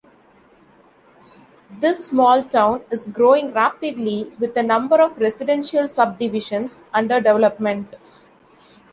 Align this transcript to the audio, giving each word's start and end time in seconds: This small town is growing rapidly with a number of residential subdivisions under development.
This 1.79 2.05
small 2.07 2.43
town 2.43 2.81
is 2.89 3.05
growing 3.05 3.53
rapidly 3.53 4.31
with 4.39 4.57
a 4.57 4.63
number 4.63 4.99
of 4.99 5.19
residential 5.19 5.87
subdivisions 5.87 6.79
under 6.91 7.21
development. 7.21 7.93